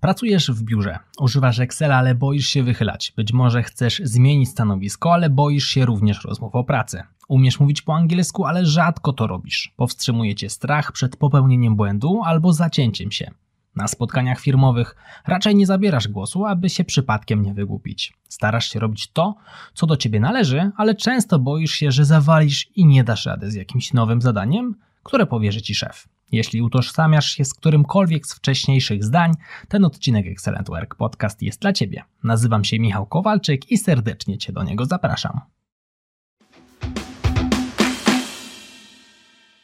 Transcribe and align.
Pracujesz 0.00 0.50
w 0.50 0.62
biurze, 0.62 0.98
używasz 1.20 1.58
Excela, 1.58 1.96
ale 1.96 2.14
boisz 2.14 2.46
się 2.46 2.62
wychylać. 2.62 3.12
Być 3.16 3.32
może 3.32 3.62
chcesz 3.62 4.00
zmienić 4.04 4.48
stanowisko, 4.48 5.12
ale 5.12 5.30
boisz 5.30 5.64
się 5.64 5.84
również 5.84 6.24
rozmów 6.24 6.54
o 6.54 6.64
pracy. 6.64 7.02
Umiesz 7.28 7.60
mówić 7.60 7.82
po 7.82 7.94
angielsku, 7.94 8.44
ale 8.44 8.66
rzadko 8.66 9.12
to 9.12 9.26
robisz. 9.26 9.72
Powstrzymuje 9.76 10.34
cię 10.34 10.50
strach 10.50 10.92
przed 10.92 11.16
popełnieniem 11.16 11.76
błędu 11.76 12.20
albo 12.24 12.52
zacięciem 12.52 13.10
się. 13.12 13.30
Na 13.76 13.88
spotkaniach 13.88 14.40
firmowych 14.40 14.96
raczej 15.26 15.54
nie 15.54 15.66
zabierasz 15.66 16.08
głosu, 16.08 16.44
aby 16.44 16.70
się 16.70 16.84
przypadkiem 16.84 17.42
nie 17.42 17.54
wygłupić. 17.54 18.14
Starasz 18.28 18.72
się 18.72 18.78
robić 18.80 19.12
to, 19.12 19.34
co 19.74 19.86
do 19.86 19.96
ciebie 19.96 20.20
należy, 20.20 20.70
ale 20.76 20.94
często 20.94 21.38
boisz 21.38 21.72
się, 21.72 21.92
że 21.92 22.04
zawalisz 22.04 22.68
i 22.76 22.86
nie 22.86 23.04
dasz 23.04 23.26
rady 23.26 23.50
z 23.50 23.54
jakimś 23.54 23.92
nowym 23.92 24.22
zadaniem, 24.22 24.74
które 25.06 25.26
powierzy 25.26 25.62
ci 25.62 25.74
szef. 25.74 26.08
Jeśli 26.32 26.62
utożsamiasz 26.62 27.26
się 27.26 27.44
z 27.44 27.54
którymkolwiek 27.54 28.26
z 28.26 28.34
wcześniejszych 28.34 29.04
zdań, 29.04 29.32
ten 29.68 29.84
odcinek 29.84 30.26
Excellent 30.26 30.68
Work 30.68 30.94
Podcast 30.94 31.42
jest 31.42 31.60
dla 31.60 31.72
Ciebie. 31.72 32.04
Nazywam 32.24 32.64
się 32.64 32.78
Michał 32.78 33.06
Kowalczyk 33.06 33.70
i 33.70 33.78
serdecznie 33.78 34.38
Cię 34.38 34.52
do 34.52 34.62
niego 34.62 34.84
zapraszam. 34.84 35.40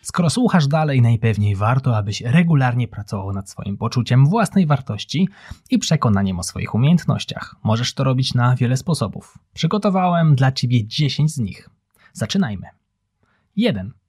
Skoro 0.02 0.30
słuchasz 0.30 0.66
dalej, 0.66 1.02
najpewniej 1.02 1.56
warto, 1.56 1.97
abyś 1.97 2.20
regularnie 2.20 2.88
pracował 2.88 3.33
nad 3.33 3.50
swoim 3.50 3.77
poczuciem 3.77 4.27
własnej 4.27 4.66
wartości 4.66 5.28
i 5.70 5.78
przekonaniem 5.78 6.38
o 6.38 6.42
swoich 6.42 6.74
umiejętnościach. 6.74 7.56
Możesz 7.62 7.95
to 7.95 8.05
robić 8.05 8.34
na 8.34 8.56
wiele 8.56 8.77
sposobów. 8.77 9.38
Przygotowałem 9.55 10.34
dla 10.34 10.52
Ciebie 10.52 10.86
10 10.86 11.34
z 11.34 11.38
nich. 11.38 11.70
Zaczynajmy. 12.12 12.66
1. 13.56 14.02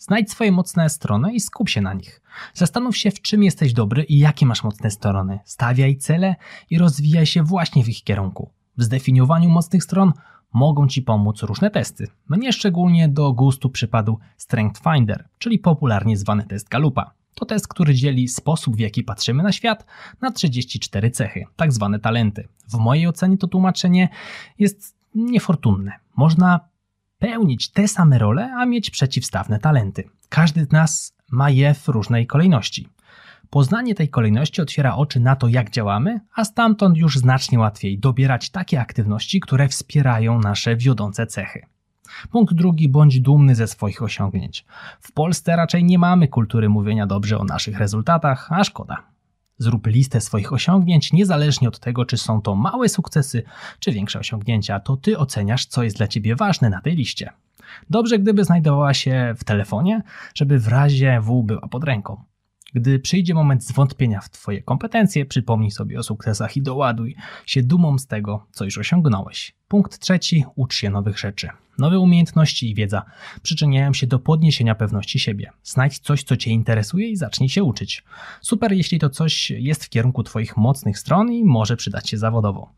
Znajdź 0.00 0.30
swoje 0.30 0.52
mocne 0.52 0.88
strony 0.88 1.34
i 1.34 1.40
skup 1.40 1.68
się 1.68 1.80
na 1.80 1.94
nich. 1.94 2.22
Zastanów 2.54 2.96
się, 2.96 3.10
w 3.10 3.20
czym 3.20 3.42
jesteś 3.42 3.72
dobry 3.72 4.02
i 4.02 4.18
jakie 4.18 4.46
masz 4.46 4.64
mocne 4.64 4.90
strony. 4.90 5.38
Stawiaj 5.44 5.96
cele 5.96 6.36
i 6.70 6.78
rozwijaj 6.78 7.26
się 7.26 7.42
właśnie 7.42 7.84
w 7.84 7.88
ich 7.88 8.04
kierunku. 8.04 8.50
W 8.76 8.82
zdefiniowaniu 8.82 9.50
mocnych 9.50 9.84
stron 9.84 10.12
mogą 10.52 10.88
Ci 10.88 11.02
pomóc 11.02 11.42
różne 11.42 11.70
testy. 11.70 12.08
Mnie 12.28 12.52
szczególnie 12.52 13.08
do 13.08 13.32
gustu 13.32 13.70
przypadł 13.70 14.18
Strength 14.36 14.82
Finder, 14.82 15.28
czyli 15.38 15.58
popularnie 15.58 16.16
zwany 16.16 16.44
test 16.44 16.68
Galupa. 16.68 17.14
To 17.34 17.44
test, 17.44 17.68
który 17.68 17.94
dzieli 17.94 18.28
sposób, 18.28 18.76
w 18.76 18.80
jaki 18.80 19.04
patrzymy 19.04 19.42
na 19.42 19.52
świat, 19.52 19.86
na 20.20 20.30
34 20.30 21.10
cechy, 21.10 21.44
tak 21.56 21.72
zwane 21.72 21.98
talenty. 21.98 22.48
W 22.68 22.74
mojej 22.74 23.06
ocenie 23.06 23.38
to 23.38 23.48
tłumaczenie 23.48 24.08
jest 24.58 24.96
niefortunne. 25.14 25.92
Można 26.16 26.69
pełnić 27.20 27.70
te 27.70 27.88
same 27.88 28.18
role, 28.18 28.54
a 28.58 28.66
mieć 28.66 28.90
przeciwstawne 28.90 29.58
talenty. 29.58 30.04
Każdy 30.28 30.64
z 30.64 30.72
nas 30.72 31.16
ma 31.30 31.50
je 31.50 31.74
w 31.74 31.88
różnej 31.88 32.26
kolejności. 32.26 32.88
Poznanie 33.50 33.94
tej 33.94 34.08
kolejności 34.08 34.62
otwiera 34.62 34.96
oczy 34.96 35.20
na 35.20 35.36
to, 35.36 35.48
jak 35.48 35.70
działamy, 35.70 36.20
a 36.34 36.44
stamtąd 36.44 36.96
już 36.96 37.18
znacznie 37.18 37.58
łatwiej 37.58 37.98
dobierać 37.98 38.50
takie 38.50 38.80
aktywności, 38.80 39.40
które 39.40 39.68
wspierają 39.68 40.38
nasze 40.38 40.76
wiodące 40.76 41.26
cechy. 41.26 41.66
Punkt 42.30 42.54
drugi, 42.54 42.88
bądź 42.88 43.20
dumny 43.20 43.54
ze 43.54 43.66
swoich 43.66 44.02
osiągnięć. 44.02 44.64
W 45.00 45.12
Polsce 45.12 45.56
raczej 45.56 45.84
nie 45.84 45.98
mamy 45.98 46.28
kultury 46.28 46.68
mówienia 46.68 47.06
dobrze 47.06 47.38
o 47.38 47.44
naszych 47.44 47.78
rezultatach, 47.78 48.52
a 48.52 48.64
szkoda. 48.64 49.09
Zrób 49.60 49.86
listę 49.86 50.20
swoich 50.20 50.52
osiągnięć, 50.52 51.12
niezależnie 51.12 51.68
od 51.68 51.78
tego, 51.78 52.04
czy 52.04 52.16
są 52.16 52.42
to 52.42 52.54
małe 52.54 52.88
sukcesy, 52.88 53.42
czy 53.78 53.92
większe 53.92 54.18
osiągnięcia, 54.18 54.80
to 54.80 54.96
ty 54.96 55.18
oceniasz, 55.18 55.66
co 55.66 55.82
jest 55.82 55.96
dla 55.96 56.08
ciebie 56.08 56.36
ważne 56.36 56.70
na 56.70 56.80
tej 56.80 56.96
liście. 56.96 57.32
Dobrze, 57.90 58.18
gdyby 58.18 58.44
znajdowała 58.44 58.94
się 58.94 59.34
w 59.38 59.44
telefonie, 59.44 60.02
żeby 60.34 60.58
w 60.58 60.68
razie 60.68 61.20
W 61.20 61.42
była 61.42 61.68
pod 61.68 61.84
ręką. 61.84 62.24
Gdy 62.74 62.98
przyjdzie 62.98 63.34
moment 63.34 63.64
zwątpienia 63.64 64.20
w 64.20 64.30
Twoje 64.30 64.62
kompetencje, 64.62 65.26
przypomnij 65.26 65.70
sobie 65.70 65.98
o 65.98 66.02
sukcesach 66.02 66.56
i 66.56 66.62
doładuj 66.62 67.16
się 67.46 67.62
dumą 67.62 67.98
z 67.98 68.06
tego, 68.06 68.46
co 68.50 68.64
już 68.64 68.78
osiągnąłeś. 68.78 69.54
Punkt 69.68 69.98
trzeci: 69.98 70.44
ucz 70.56 70.74
się 70.74 70.90
nowych 70.90 71.18
rzeczy. 71.18 71.48
Nowe 71.80 71.98
umiejętności 71.98 72.70
i 72.70 72.74
wiedza 72.74 73.02
przyczyniają 73.42 73.92
się 73.92 74.06
do 74.06 74.18
podniesienia 74.18 74.74
pewności 74.74 75.18
siebie. 75.18 75.50
Znajdź 75.62 75.98
coś, 75.98 76.22
co 76.22 76.36
Cię 76.36 76.50
interesuje 76.50 77.08
i 77.08 77.16
zacznij 77.16 77.48
się 77.48 77.64
uczyć. 77.64 78.04
Super, 78.40 78.72
jeśli 78.72 78.98
to 78.98 79.10
coś 79.10 79.50
jest 79.50 79.84
w 79.84 79.88
kierunku 79.88 80.22
Twoich 80.22 80.56
mocnych 80.56 80.98
stron 80.98 81.32
i 81.32 81.44
może 81.44 81.76
przydać 81.76 82.10
się 82.10 82.18
zawodowo. 82.18 82.72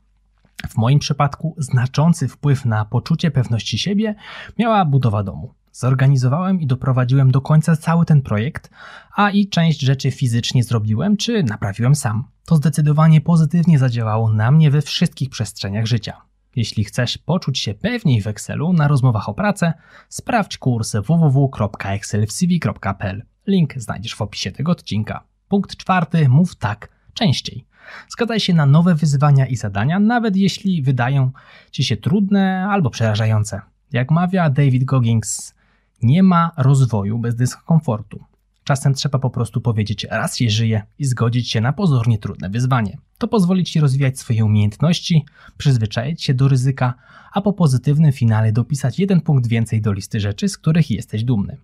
W 0.68 0.76
moim 0.76 0.98
przypadku 0.98 1.54
znaczący 1.58 2.28
wpływ 2.28 2.64
na 2.64 2.84
poczucie 2.84 3.30
pewności 3.30 3.78
siebie 3.78 4.14
miała 4.58 4.84
budowa 4.84 5.22
domu. 5.22 5.54
Zorganizowałem 5.72 6.60
i 6.60 6.66
doprowadziłem 6.66 7.30
do 7.30 7.40
końca 7.40 7.76
cały 7.76 8.06
ten 8.06 8.22
projekt, 8.22 8.70
a 9.16 9.30
i 9.30 9.48
część 9.48 9.80
rzeczy 9.80 10.10
fizycznie 10.10 10.64
zrobiłem 10.64 11.16
czy 11.16 11.42
naprawiłem 11.42 11.94
sam. 11.94 12.24
To 12.46 12.56
zdecydowanie 12.56 13.20
pozytywnie 13.20 13.78
zadziałało 13.78 14.32
na 14.32 14.50
mnie 14.50 14.70
we 14.70 14.82
wszystkich 14.82 15.30
przestrzeniach 15.30 15.86
życia. 15.86 16.31
Jeśli 16.56 16.84
chcesz 16.84 17.18
poczuć 17.18 17.58
się 17.58 17.74
pewniej 17.74 18.22
w 18.22 18.26
Excelu 18.26 18.72
na 18.72 18.88
rozmowach 18.88 19.28
o 19.28 19.34
pracę, 19.34 19.72
sprawdź 20.08 20.58
kurs 20.58 20.96
www.excelwcv.pl. 20.96 23.22
Link 23.46 23.74
znajdziesz 23.76 24.14
w 24.14 24.22
opisie 24.22 24.52
tego 24.52 24.72
odcinka. 24.72 25.24
Punkt 25.48 25.76
czwarty: 25.76 26.28
mów 26.28 26.56
tak 26.56 26.88
częściej. 27.14 27.66
Zgadzaj 28.08 28.40
się 28.40 28.54
na 28.54 28.66
nowe 28.66 28.94
wyzwania 28.94 29.46
i 29.46 29.56
zadania, 29.56 29.98
nawet 29.98 30.36
jeśli 30.36 30.82
wydają 30.82 31.30
ci 31.70 31.84
się 31.84 31.96
trudne 31.96 32.66
albo 32.70 32.90
przerażające. 32.90 33.60
Jak 33.92 34.10
mawia 34.10 34.50
David 34.50 34.84
Goggins, 34.84 35.54
nie 36.02 36.22
ma 36.22 36.50
rozwoju 36.56 37.18
bez 37.18 37.36
dyskomfortu. 37.36 38.24
Czasem 38.64 38.94
trzeba 38.94 39.18
po 39.18 39.30
prostu 39.30 39.60
powiedzieć 39.60 40.06
raz 40.10 40.36
się 40.36 40.50
żyje 40.50 40.82
i 40.98 41.04
zgodzić 41.04 41.50
się 41.50 41.60
na 41.60 41.72
pozornie 41.72 42.18
trudne 42.18 42.50
wyzwanie. 42.50 42.98
To 43.18 43.28
pozwoli 43.28 43.64
Ci 43.64 43.80
rozwijać 43.80 44.18
swoje 44.18 44.44
umiejętności, 44.44 45.24
przyzwyczaić 45.58 46.22
się 46.22 46.34
do 46.34 46.48
ryzyka, 46.48 46.94
a 47.32 47.40
po 47.40 47.52
pozytywnym 47.52 48.12
finale 48.12 48.52
dopisać 48.52 48.98
jeden 48.98 49.20
punkt 49.20 49.46
więcej 49.46 49.80
do 49.80 49.92
listy 49.92 50.20
rzeczy, 50.20 50.48
z 50.48 50.58
których 50.58 50.90
jesteś 50.90 51.24
dumny. 51.24 51.56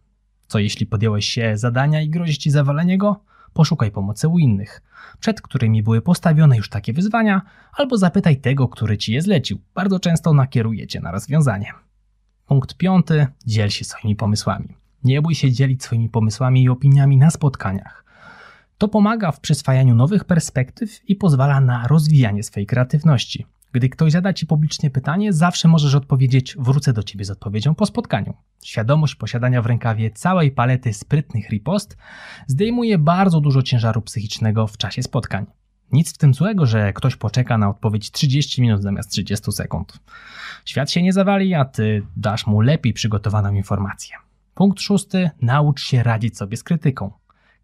Co 0.46 0.58
jeśli 0.58 0.86
podjąłeś 0.86 1.28
się 1.28 1.56
zadania 1.56 2.02
i 2.02 2.10
grozi 2.10 2.38
Ci 2.38 2.50
zawalenie 2.50 2.98
go? 2.98 3.20
Poszukaj 3.52 3.90
pomocy 3.90 4.28
u 4.28 4.38
innych, 4.38 4.82
przed 5.20 5.40
którymi 5.40 5.82
były 5.82 6.02
postawione 6.02 6.56
już 6.56 6.68
takie 6.68 6.92
wyzwania, 6.92 7.42
albo 7.72 7.96
zapytaj 7.96 8.36
tego, 8.40 8.68
który 8.68 8.98
Ci 8.98 9.12
je 9.12 9.22
zlecił. 9.22 9.60
Bardzo 9.74 10.00
często 10.00 10.34
nakieruje 10.34 10.86
Cię 10.86 11.00
na 11.00 11.10
rozwiązanie. 11.10 11.72
Punkt 12.46 12.74
piąty. 12.76 13.26
Dziel 13.46 13.70
się 13.70 13.84
swoimi 13.84 14.16
pomysłami. 14.16 14.76
Nie 15.04 15.22
bój 15.22 15.34
się 15.34 15.52
dzielić 15.52 15.82
swoimi 15.82 16.08
pomysłami 16.08 16.62
i 16.62 16.68
opiniami 16.68 17.16
na 17.16 17.30
spotkaniach. 17.30 18.04
To 18.78 18.88
pomaga 18.88 19.32
w 19.32 19.40
przyswajaniu 19.40 19.94
nowych 19.94 20.24
perspektyw 20.24 21.08
i 21.08 21.16
pozwala 21.16 21.60
na 21.60 21.86
rozwijanie 21.86 22.42
swojej 22.42 22.66
kreatywności. 22.66 23.46
Gdy 23.72 23.88
ktoś 23.88 24.12
zada 24.12 24.32
ci 24.32 24.46
publicznie 24.46 24.90
pytanie, 24.90 25.32
zawsze 25.32 25.68
możesz 25.68 25.94
odpowiedzieć: 25.94 26.56
Wrócę 26.58 26.92
do 26.92 27.02
ciebie 27.02 27.24
z 27.24 27.30
odpowiedzią 27.30 27.74
po 27.74 27.86
spotkaniu. 27.86 28.34
Świadomość 28.64 29.14
posiadania 29.14 29.62
w 29.62 29.66
rękawie 29.66 30.10
całej 30.10 30.50
palety 30.50 30.92
sprytnych 30.92 31.50
ripost 31.50 31.96
zdejmuje 32.46 32.98
bardzo 32.98 33.40
dużo 33.40 33.62
ciężaru 33.62 34.02
psychicznego 34.02 34.66
w 34.66 34.76
czasie 34.76 35.02
spotkań. 35.02 35.46
Nic 35.92 36.14
w 36.14 36.18
tym 36.18 36.34
złego, 36.34 36.66
że 36.66 36.92
ktoś 36.92 37.16
poczeka 37.16 37.58
na 37.58 37.68
odpowiedź 37.68 38.10
30 38.10 38.62
minut 38.62 38.82
zamiast 38.82 39.10
30 39.10 39.52
sekund. 39.52 39.98
Świat 40.64 40.90
się 40.90 41.02
nie 41.02 41.12
zawali, 41.12 41.54
a 41.54 41.64
ty 41.64 42.02
dasz 42.16 42.46
mu 42.46 42.60
lepiej 42.60 42.92
przygotowaną 42.92 43.52
informację. 43.52 44.27
Punkt 44.58 44.80
szósty. 44.80 45.30
Naucz 45.42 45.80
się 45.80 46.02
radzić 46.02 46.36
sobie 46.36 46.56
z 46.56 46.62
krytyką. 46.62 47.10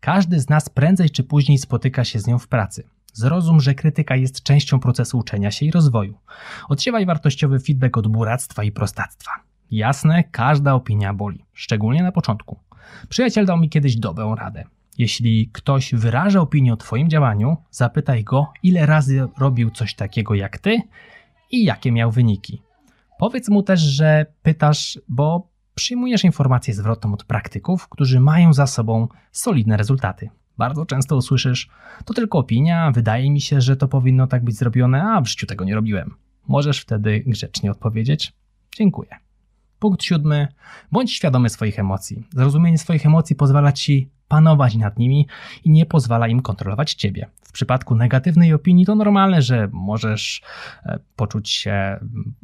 Każdy 0.01 0.41
z 0.41 0.49
nas 0.49 0.69
prędzej 0.69 1.11
czy 1.11 1.25
później 1.25 1.59
spotyka 1.59 2.05
się 2.05 2.19
z 2.19 2.27
nią 2.27 2.39
w 2.39 2.49
pracy. 2.49 2.89
Zrozum, 3.13 3.61
że 3.61 3.75
krytyka 3.75 4.17
jest 4.17 4.43
częścią 4.43 4.81
procesu 4.81 5.19
uczenia 5.19 5.51
się 5.51 5.67
i 5.67 5.71
rozwoju. 5.71 6.19
Odsiewaj 6.69 7.07
wartościowy 7.07 7.61
feedback 7.61 7.97
od 7.97 8.09
buractwa 8.09 8.65
i 8.65 8.73
prostactwa. 8.73 9.31
Jasne, 9.71 10.25
każda 10.25 10.75
opinia 10.75 11.15
boli, 11.15 11.45
szczególnie 11.53 12.03
na 12.03 12.13
początku. 12.13 12.59
Przyjaciel 13.09 13.47
dał 13.47 13.59
mi 13.59 13.69
kiedyś 13.69 13.97
dobrą 13.97 14.35
radę. 14.35 14.65
Jeśli 14.99 15.51
ktoś 15.53 15.95
wyraża 15.95 16.41
opinię 16.41 16.73
o 16.73 16.77
Twoim 16.77 17.11
działaniu, 17.11 17.57
zapytaj 17.71 18.25
go, 18.25 18.53
ile 18.63 18.87
razy 18.87 19.27
robił 19.39 19.71
coś 19.71 19.95
takiego 19.95 20.35
jak 20.35 20.59
Ty 20.59 20.79
i 21.51 21.65
jakie 21.65 21.93
miał 21.93 22.11
wyniki. 22.11 22.63
Powiedz 23.19 23.49
mu 23.49 23.63
też, 23.63 23.81
że 23.81 24.27
pytasz, 24.43 24.99
bo 25.09 25.54
przyjmujesz 25.75 26.25
informację 26.25 26.75
zwrotną 26.75 27.15
od 27.15 27.25
praktyków, 27.25 27.89
którzy 27.89 28.21
mają 28.21 28.53
za 28.53 28.67
sobą 28.67 29.09
solidne 29.33 29.77
rezultaty. 29.77 30.31
Bardzo 30.59 30.87
często 30.87 31.17
usłyszysz, 31.17 31.69
to 32.05 32.15
tylko 32.15 32.39
opinia, 32.39 32.91
wydaje 32.91 33.31
mi 33.31 33.41
się, 33.41 33.61
że 33.61 33.77
to 33.77 33.89
powinno 33.89 34.27
tak 34.27 34.45
być 34.45 34.57
zrobione, 34.57 35.03
a 35.03 35.21
w 35.21 35.27
życiu 35.29 35.47
tego 35.47 35.65
nie 35.65 35.75
robiłem. 35.75 36.15
Możesz 36.49 36.81
wtedy 36.81 37.25
grzecznie 37.27 37.71
odpowiedzieć: 37.71 38.33
Dziękuję. 38.77 39.24
Punkt 39.79 40.03
siódmy. 40.03 40.49
Bądź 40.93 41.13
świadomy 41.13 41.49
swoich 41.49 41.79
emocji. 41.79 42.25
Zrozumienie 42.33 42.79
swoich 42.79 43.07
emocji 43.07 43.37
pozwala 43.37 43.73
ci 43.73 44.11
panować 44.29 44.77
nad 44.77 44.99
nimi 44.99 45.27
i 45.65 45.71
nie 45.71 45.87
pozwala 45.87 46.29
im 46.29 46.43
kontrolować 46.43 46.95
ciebie. 46.95 47.31
W 47.43 47.53
przypadku 47.53 47.95
negatywnej 47.95 48.53
opinii 48.53 48.87
to 48.87 48.95
normalne, 48.95 49.43
że 49.43 49.69
możesz 49.73 50.43
e, 50.87 50.99
poczuć 51.17 51.51
się 51.51 52.01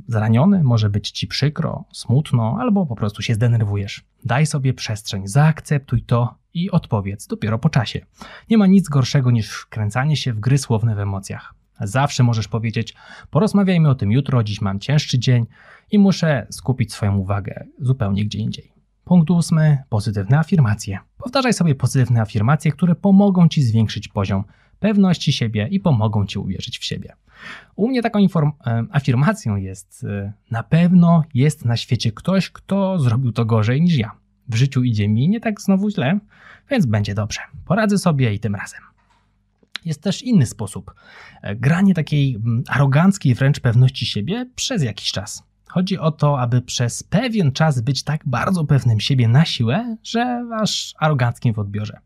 zraniony, 0.09 0.63
może 0.63 0.91
być 0.91 1.11
ci 1.11 1.27
przykro, 1.27 1.85
smutno, 1.93 2.57
albo 2.61 2.87
po 2.87 2.97
prostu 2.97 3.23
się 3.23 3.35
zdenerwujesz. 3.35 4.05
Daj 4.25 4.47
sobie 4.47 4.75
przestrzeń, 4.75 5.27
zaakceptuj 5.27 6.03
to 6.03 6.35
i 6.55 6.71
odpowiedz 6.71 7.27
dopiero 7.27 7.59
po 7.59 7.69
czasie. 7.69 8.07
Nie 8.51 8.59
ma 8.59 8.67
nic 8.67 8.89
gorszego 8.89 9.31
niż 9.31 9.51
wkręcanie 9.51 10.17
się 10.17 10.33
w 10.33 10.41
gry 10.41 10.59
słowne 10.59 10.95
w 10.95 10.99
emocjach. 10.99 11.60
Zawsze 11.81 12.23
możesz 12.23 12.49
powiedzieć: 12.49 12.95
Porozmawiajmy 13.31 13.89
o 13.89 13.95
tym 13.95 14.13
jutro, 14.13 14.45
dziś 14.45 14.61
mam 14.61 14.81
cięższy 14.81 15.19
dzień 15.19 15.47
i 15.91 15.99
muszę 15.99 16.47
skupić 16.51 16.93
swoją 16.93 17.17
uwagę 17.17 17.65
zupełnie 17.79 18.25
gdzie 18.25 18.39
indziej. 18.39 18.73
Punkt 19.05 19.31
ósmy: 19.31 19.79
pozytywne 19.89 20.39
afirmacje. 20.39 20.99
Powtarzaj 21.19 21.53
sobie 21.53 21.75
pozytywne 21.75 22.21
afirmacje, 22.21 22.73
które 22.73 22.95
pomogą 22.95 23.49
ci 23.49 23.63
zwiększyć 23.63 24.09
poziom 24.09 24.45
pewności 24.79 25.33
siebie 25.33 25.69
i 25.71 25.81
pomogą 25.81 26.27
ci 26.27 26.39
uwierzyć 26.39 26.79
w 26.79 26.85
siebie. 26.85 27.13
U 27.77 27.89
mnie 27.89 28.03
taką 28.03 28.19
e, 28.21 28.85
afirmacją 28.91 29.57
jest: 29.57 30.05
e, 30.05 30.33
na 30.51 30.63
pewno 30.63 31.25
jest 31.35 31.65
na 31.65 31.77
świecie 31.77 32.13
ktoś, 32.13 32.51
kto 32.51 32.99
zrobił 32.99 33.33
to 33.33 33.45
gorzej 33.45 33.83
niż 33.83 33.97
ja. 33.97 34.11
W 34.49 34.55
życiu 34.55 34.83
idzie 34.83 35.09
mi 35.09 35.29
nie 35.29 35.41
tak 35.41 35.61
znowu 35.61 35.91
źle, 35.91 36.19
więc 36.71 36.87
będzie 36.87 37.15
dobrze. 37.15 37.41
Poradzę 37.65 37.99
sobie 37.99 38.35
i 38.35 38.41
tym 38.41 38.55
razem. 38.55 38.90
Jest 39.85 40.03
też 40.03 40.23
inny 40.23 40.47
sposób. 40.47 40.95
E, 41.43 41.57
granie 41.57 41.95
takiej 41.95 42.39
aroganckiej 42.69 43.35
wręcz 43.35 43.61
pewności 43.61 44.07
siebie 44.07 44.47
przez 44.55 44.83
jakiś 44.83 45.13
czas. 45.13 45.43
Chodzi 45.69 45.99
o 45.99 46.11
to, 46.11 46.41
aby 46.41 46.63
przez 46.63 47.03
pewien 47.03 47.53
czas 47.53 47.81
być 47.81 48.03
tak 48.03 48.21
bardzo 48.27 48.65
pewnym 48.65 49.01
siebie 49.01 49.29
na 49.29 49.45
siłę, 49.45 49.97
że 50.03 50.45
aż 50.61 50.95
aroganckim 50.99 51.55
w 51.55 51.59
odbiorze. 51.59 52.01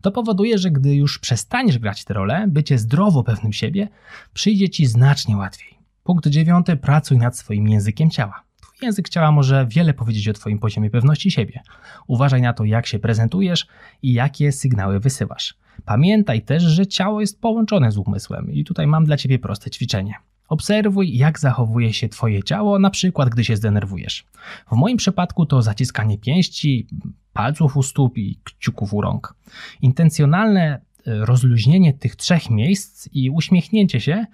To 0.00 0.12
powoduje, 0.12 0.58
że 0.58 0.70
gdy 0.70 0.94
już 0.94 1.18
przestaniesz 1.18 1.78
grać 1.78 2.04
tę 2.04 2.14
rolę, 2.14 2.44
bycie 2.48 2.78
zdrowo 2.78 3.24
pewnym 3.24 3.52
siebie 3.52 3.88
przyjdzie 4.34 4.68
ci 4.68 4.86
znacznie 4.86 5.36
łatwiej. 5.36 5.78
Punkt 6.04 6.28
dziewiąty: 6.28 6.76
pracuj 6.76 7.18
nad 7.18 7.38
swoim 7.38 7.68
językiem 7.68 8.10
ciała. 8.10 8.44
Twój 8.60 8.78
język 8.82 9.08
ciała 9.08 9.32
może 9.32 9.66
wiele 9.66 9.94
powiedzieć 9.94 10.28
o 10.28 10.32
Twoim 10.32 10.58
poziomie 10.58 10.90
pewności 10.90 11.30
siebie. 11.30 11.62
Uważaj 12.06 12.42
na 12.42 12.52
to, 12.52 12.64
jak 12.64 12.86
się 12.86 12.98
prezentujesz 12.98 13.66
i 14.02 14.12
jakie 14.12 14.52
sygnały 14.52 15.00
wysyłasz. 15.00 15.54
Pamiętaj 15.84 16.42
też, 16.42 16.62
że 16.62 16.86
ciało 16.86 17.20
jest 17.20 17.40
połączone 17.40 17.92
z 17.92 17.98
umysłem 17.98 18.52
i 18.52 18.64
tutaj 18.64 18.86
mam 18.86 19.04
dla 19.04 19.16
Ciebie 19.16 19.38
proste 19.38 19.70
ćwiczenie. 19.70 20.14
Obserwuj, 20.48 21.16
jak 21.16 21.38
zachowuje 21.38 21.92
się 21.92 22.08
Twoje 22.08 22.42
ciało, 22.42 22.78
na 22.78 22.90
przykład 22.90 23.28
gdy 23.28 23.44
się 23.44 23.56
zdenerwujesz. 23.56 24.24
W 24.72 24.76
moim 24.76 24.96
przypadku 24.96 25.46
to 25.46 25.62
zaciskanie 25.62 26.18
pięści, 26.18 26.86
palców 27.32 27.76
u 27.76 27.82
stóp 27.82 28.18
i 28.18 28.40
kciuków 28.44 28.94
u 28.94 29.00
rąk. 29.00 29.34
Intencjonalne 29.82 30.62
e, 30.70 30.80
rozluźnienie 31.06 31.92
tych 31.92 32.16
trzech 32.16 32.50
miejsc 32.50 33.08
i 33.12 33.30
uśmiechnięcie 33.30 34.00
się 34.00 34.26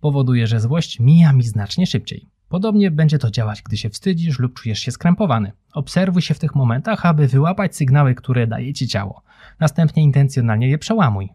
powoduje, 0.00 0.46
że 0.46 0.60
złość 0.60 1.00
mija 1.00 1.32
mi 1.32 1.42
znacznie 1.42 1.86
szybciej. 1.86 2.31
Podobnie 2.52 2.90
będzie 2.90 3.18
to 3.18 3.30
działać, 3.30 3.62
gdy 3.62 3.76
się 3.76 3.90
wstydzisz 3.90 4.38
lub 4.38 4.54
czujesz 4.54 4.78
się 4.78 4.90
skrępowany. 4.90 5.52
Obserwuj 5.72 6.22
się 6.22 6.34
w 6.34 6.38
tych 6.38 6.54
momentach, 6.54 7.06
aby 7.06 7.28
wyłapać 7.28 7.76
sygnały, 7.76 8.14
które 8.14 8.46
daje 8.46 8.74
ci 8.74 8.88
ciało. 8.88 9.22
Następnie 9.60 10.02
intencjonalnie 10.02 10.68
je 10.68 10.78
przełamuj. 10.78 11.28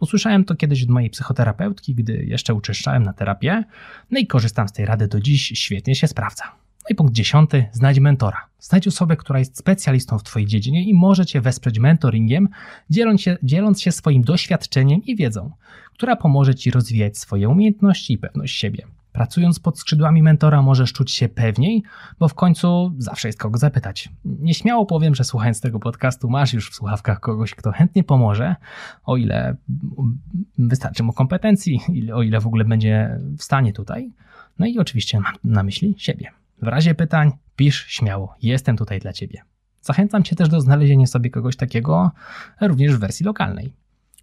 Usłyszałem 0.00 0.44
to 0.44 0.54
kiedyś 0.54 0.82
od 0.82 0.88
mojej 0.88 1.10
psychoterapeutki, 1.10 1.94
gdy 1.94 2.24
jeszcze 2.24 2.54
uczęszczałem 2.54 3.02
na 3.02 3.12
terapię, 3.12 3.64
no 4.10 4.18
i 4.18 4.26
korzystam 4.26 4.68
z 4.68 4.72
tej 4.72 4.86
rady 4.86 5.08
do 5.08 5.20
dziś, 5.20 5.52
świetnie 5.54 5.94
się 5.94 6.08
sprawdza. 6.08 6.44
No 6.82 6.88
i 6.90 6.94
punkt 6.94 7.12
dziesiąty, 7.12 7.66
znajdź 7.72 8.00
mentora. 8.00 8.48
Znajdź 8.58 8.88
osobę, 8.88 9.16
która 9.16 9.38
jest 9.38 9.58
specjalistą 9.58 10.18
w 10.18 10.22
Twojej 10.22 10.48
dziedzinie 10.48 10.84
i 10.84 10.94
może 10.94 11.26
Cię 11.26 11.40
wesprzeć 11.40 11.78
mentoringiem, 11.78 12.48
dzieląc 12.90 13.20
się, 13.20 13.36
dzieląc 13.42 13.82
się 13.82 13.92
swoim 13.92 14.22
doświadczeniem 14.22 15.02
i 15.04 15.16
wiedzą, 15.16 15.50
która 15.92 16.16
pomoże 16.16 16.54
Ci 16.54 16.70
rozwijać 16.70 17.18
swoje 17.18 17.48
umiejętności 17.48 18.12
i 18.12 18.18
pewność 18.18 18.58
siebie. 18.58 18.86
Pracując 19.14 19.60
pod 19.60 19.78
skrzydłami 19.78 20.22
mentora 20.22 20.62
możesz 20.62 20.92
czuć 20.92 21.12
się 21.12 21.28
pewniej, 21.28 21.82
bo 22.18 22.28
w 22.28 22.34
końcu 22.34 22.94
zawsze 22.98 23.28
jest 23.28 23.38
kogo 23.38 23.58
zapytać. 23.58 24.08
Nieśmiało 24.24 24.86
powiem, 24.86 25.14
że 25.14 25.24
słuchając 25.24 25.60
tego 25.60 25.80
podcastu 25.80 26.30
masz 26.30 26.52
już 26.52 26.70
w 26.70 26.74
słuchawkach 26.74 27.20
kogoś, 27.20 27.54
kto 27.54 27.72
chętnie 27.72 28.04
pomoże, 28.04 28.56
o 29.04 29.16
ile 29.16 29.56
wystarczy 30.58 31.02
mu 31.02 31.12
kompetencji, 31.12 31.80
o 32.14 32.22
ile 32.22 32.40
w 32.40 32.46
ogóle 32.46 32.64
będzie 32.64 33.20
w 33.38 33.42
stanie 33.42 33.72
tutaj. 33.72 34.12
No 34.58 34.66
i 34.66 34.78
oczywiście 34.78 35.20
mam 35.20 35.34
na 35.44 35.62
myśli 35.62 35.94
siebie. 35.98 36.30
W 36.62 36.66
razie 36.66 36.94
pytań 36.94 37.32
pisz 37.56 37.86
śmiało, 37.86 38.34
jestem 38.42 38.76
tutaj 38.76 39.00
dla 39.00 39.12
Ciebie. 39.12 39.42
Zachęcam 39.80 40.22
Cię 40.22 40.36
też 40.36 40.48
do 40.48 40.60
znalezienia 40.60 41.06
sobie 41.06 41.30
kogoś 41.30 41.56
takiego 41.56 42.10
również 42.60 42.96
w 42.96 42.98
wersji 42.98 43.26
lokalnej. 43.26 43.72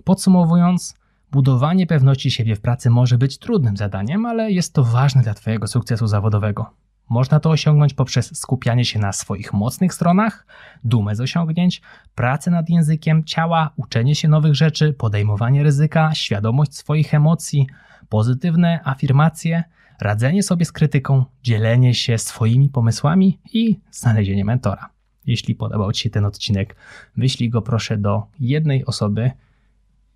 Podsumowując, 0.04 1.01
Budowanie 1.32 1.88
pewności 1.88 2.32
siebie 2.32 2.56
w 2.56 2.62
pracy 2.62 2.90
może 2.90 3.18
być 3.18 3.38
trudnym 3.38 3.78
zadaniem, 3.78 4.26
ale 4.26 4.52
jest 4.52 4.74
to 4.74 4.84
ważne 4.84 5.22
dla 5.22 5.34
Twojego 5.34 5.68
sukcesu 5.68 6.08
zawodowego. 6.08 6.74
Można 7.10 7.40
to 7.40 7.50
osiągnąć 7.50 7.94
poprzez 7.94 8.38
skupianie 8.38 8.86
się 8.86 9.00
na 9.00 9.14
swoich 9.14 9.54
mocnych 9.54 9.94
stronach, 9.94 10.46
dumę 10.84 11.16
z 11.16 11.22
osiągnięć, 11.22 11.82
pracę 12.16 12.52
nad 12.52 12.70
językiem 12.70 13.24
ciała, 13.24 13.70
uczenie 13.76 14.16
się 14.16 14.28
nowych 14.28 14.56
rzeczy, 14.56 14.94
podejmowanie 14.94 15.64
ryzyka, 15.64 16.14
świadomość 16.14 16.76
swoich 16.76 17.14
emocji, 17.14 17.68
pozytywne 18.10 18.80
afirmacje, 18.84 19.64
radzenie 20.02 20.44
sobie 20.44 20.66
z 20.66 20.72
krytyką, 20.72 21.26
dzielenie 21.44 21.94
się 21.94 22.18
swoimi 22.18 22.70
pomysłami 22.70 23.40
i 23.54 23.80
znalezienie 23.92 24.46
mentora. 24.46 24.90
Jeśli 25.26 25.56
podobał 25.56 25.92
Ci 25.92 26.04
się 26.04 26.10
ten 26.10 26.26
odcinek, 26.26 26.76
wyślij 27.18 27.50
go 27.50 27.62
proszę 27.62 27.98
do 27.98 28.24
jednej 28.40 28.86
osoby, 28.86 29.32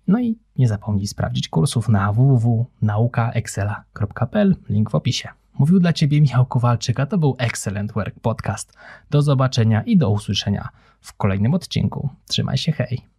no 0.08 0.20
i 0.20 0.38
nie 0.58 0.68
zapomnij 0.68 1.06
sprawdzić 1.06 1.48
kursów 1.48 1.88
na 1.88 2.12
www.naukaexcela.pl, 2.12 4.56
link 4.68 4.90
w 4.90 4.94
opisie. 4.94 5.28
Mówił 5.58 5.80
dla 5.80 5.92
Ciebie 5.92 6.20
Michał 6.20 6.46
Kowalczyk, 6.46 7.00
a 7.00 7.06
to 7.06 7.18
był 7.18 7.36
Excellent 7.38 7.92
Work 7.92 8.20
Podcast. 8.20 8.72
Do 9.10 9.22
zobaczenia 9.22 9.82
i 9.82 9.96
do 9.96 10.10
usłyszenia 10.10 10.68
w 11.00 11.14
kolejnym 11.14 11.54
odcinku. 11.54 12.08
Trzymaj 12.26 12.58
się, 12.58 12.72
hej! 12.72 13.15